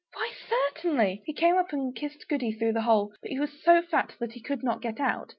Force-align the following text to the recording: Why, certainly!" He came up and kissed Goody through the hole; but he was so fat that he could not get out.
Why, 0.15 0.31
certainly!" 0.49 1.21
He 1.27 1.33
came 1.33 1.57
up 1.59 1.71
and 1.73 1.95
kissed 1.95 2.27
Goody 2.27 2.53
through 2.53 2.73
the 2.73 2.81
hole; 2.81 3.13
but 3.21 3.29
he 3.29 3.39
was 3.39 3.61
so 3.61 3.83
fat 3.83 4.15
that 4.17 4.31
he 4.31 4.41
could 4.41 4.63
not 4.63 4.81
get 4.81 4.99
out. 4.99 5.29